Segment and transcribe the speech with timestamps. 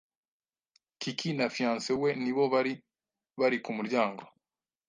[1.01, 2.73] Kiki na Fiance we nibo bari
[3.39, 4.23] bari ku muryango